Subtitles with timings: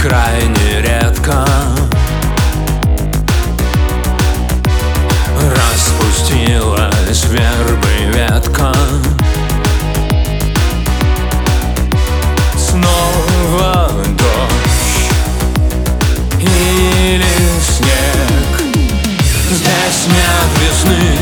[0.00, 1.44] крайне редко.
[5.56, 8.72] Распустилась вербы ветка.
[12.56, 15.08] Снова дождь
[16.40, 17.24] или
[17.60, 18.68] снег.
[19.50, 21.16] Здесь нет весны,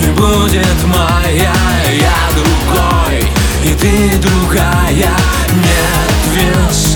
[0.00, 1.52] не будет моя
[1.90, 3.28] Я другой,
[3.64, 5.10] и ты другая
[5.48, 6.93] Нет весны,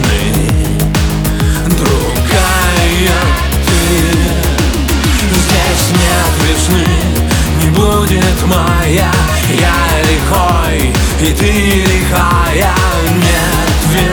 [8.09, 9.11] будет моя
[9.51, 9.75] Я
[10.09, 12.75] лихой, и ты лихая.
[13.17, 14.08] Нет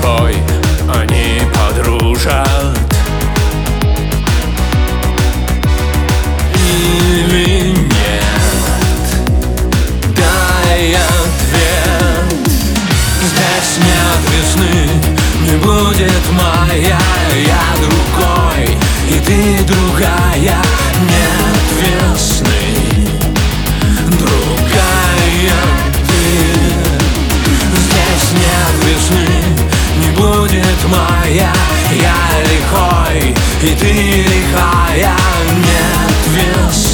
[0.00, 0.36] тобой
[0.88, 2.78] они подружат.
[6.56, 9.04] Или нет?
[10.16, 12.34] Дай ответ.
[13.20, 14.76] Здесь нет весны
[15.46, 16.98] Не будет моя
[17.34, 18.76] Я другой
[19.08, 20.58] И ты другая
[21.08, 22.63] Нет весны
[33.64, 35.16] И ты лихая
[35.56, 36.93] Нет весны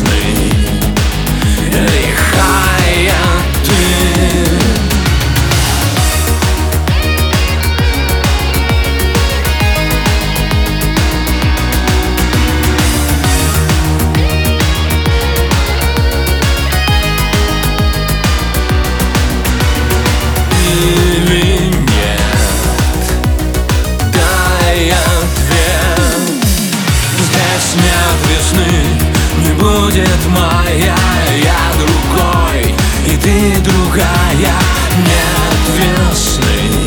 [29.90, 30.96] будет моя
[31.42, 32.74] Я другой
[33.06, 34.54] И ты другая
[34.98, 36.86] Нет весны.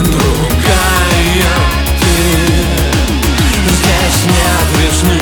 [0.00, 1.52] Другая
[2.00, 2.14] ты.
[3.70, 5.20] Здесь нет весны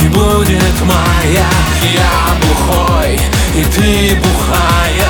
[0.00, 1.50] Не будет моя
[1.82, 3.20] Я бухой
[3.56, 5.09] И ты бухая